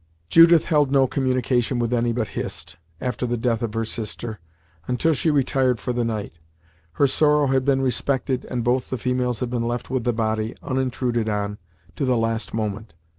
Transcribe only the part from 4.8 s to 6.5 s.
until she retired for the night.